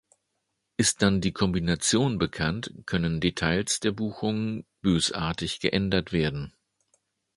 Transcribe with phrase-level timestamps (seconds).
[0.77, 6.53] Ist dann die Kombination bekannt, können Details der Buchung bösartig geändert werden.